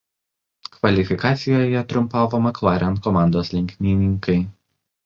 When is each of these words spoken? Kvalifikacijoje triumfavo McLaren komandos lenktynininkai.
Kvalifikacijoje 0.77 1.83
triumfavo 1.91 2.35
McLaren 2.47 2.99
komandos 3.07 3.57
lenktynininkai. 3.59 4.41